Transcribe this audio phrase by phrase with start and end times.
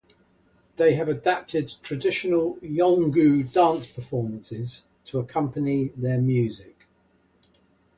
[0.77, 6.87] They have adapted traditional Yolngu dance performances to accompany their music.